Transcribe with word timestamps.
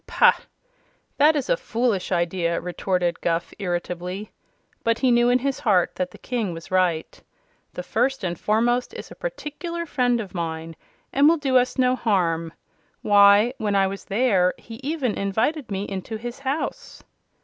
"Pah! 0.07 0.33
That 1.17 1.35
is 1.35 1.47
a 1.47 1.55
foolish 1.55 2.11
idea," 2.11 2.59
retorted 2.59 3.21
Guph, 3.21 3.53
irritably, 3.59 4.31
but 4.83 4.97
he 4.97 5.11
knew 5.11 5.29
in 5.29 5.37
his 5.37 5.59
heart 5.59 5.93
that 5.97 6.09
the 6.09 6.17
King 6.17 6.53
was 6.55 6.71
right. 6.71 7.21
"The 7.73 7.83
First 7.83 8.23
and 8.23 8.39
Foremost 8.39 8.95
is 8.95 9.11
a 9.11 9.15
particular 9.15 9.85
friend 9.85 10.19
of 10.19 10.33
mine, 10.33 10.75
and 11.13 11.29
will 11.29 11.37
do 11.37 11.55
us 11.55 11.77
no 11.77 11.95
harm. 11.95 12.51
Why, 13.03 13.53
when 13.59 13.75
I 13.75 13.85
was 13.85 14.05
there, 14.05 14.55
he 14.57 14.79
even 14.81 15.13
invited 15.13 15.69
me 15.69 15.83
into 15.83 16.17
his 16.17 16.39
house." 16.39 17.03